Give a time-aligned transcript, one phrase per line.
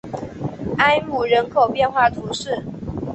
[0.79, 2.65] 埃姆人口变化图示